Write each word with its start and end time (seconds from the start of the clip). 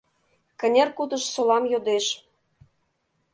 Кынер 0.59 0.89
кутыш 0.97 1.23
солам 1.33 1.63
йодеш. 1.71 2.05